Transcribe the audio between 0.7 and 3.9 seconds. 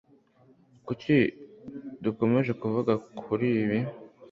Kuki dukomeje kuvuga kuri ibi?